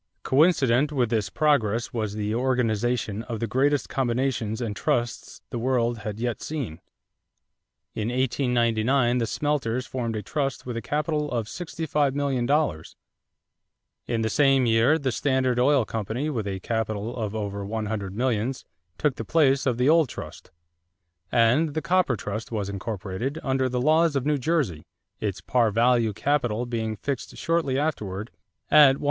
Coincident 0.23 0.91
with 0.91 1.11
this 1.11 1.29
progress 1.29 1.93
was 1.93 2.15
the 2.15 2.33
organization 2.33 3.21
of 3.25 3.39
the 3.39 3.45
greatest 3.45 3.87
combinations 3.87 4.59
and 4.59 4.75
trusts 4.75 5.43
the 5.51 5.59
world 5.59 5.99
had 5.99 6.19
yet 6.19 6.41
seen. 6.41 6.81
In 7.93 8.07
1899 8.07 9.19
the 9.19 9.27
smelters 9.27 9.85
formed 9.85 10.15
a 10.15 10.23
trust 10.23 10.65
with 10.65 10.75
a 10.75 10.81
capital 10.81 11.29
of 11.29 11.45
$65,000,000; 11.45 12.95
in 14.07 14.21
the 14.23 14.29
same 14.29 14.65
year 14.65 14.97
the 14.97 15.11
Standard 15.11 15.59
Oil 15.59 15.85
Company 15.85 16.31
with 16.31 16.47
a 16.47 16.59
capital 16.61 17.15
of 17.15 17.35
over 17.35 17.63
one 17.63 17.85
hundred 17.85 18.15
millions 18.15 18.65
took 18.97 19.17
the 19.17 19.23
place 19.23 19.67
of 19.67 19.77
the 19.77 19.87
old 19.87 20.09
trust; 20.09 20.49
and 21.31 21.75
the 21.75 21.81
Copper 21.83 22.15
Trust 22.17 22.51
was 22.51 22.69
incorporated 22.69 23.37
under 23.43 23.69
the 23.69 23.79
laws 23.79 24.15
of 24.15 24.25
New 24.25 24.39
Jersey, 24.39 24.83
its 25.19 25.41
par 25.41 25.69
value 25.69 26.11
capital 26.11 26.65
being 26.65 26.95
fixed 26.95 27.37
shortly 27.37 27.77
afterward 27.77 28.31
at 28.71 28.95
$175,000,000. 28.95 28.99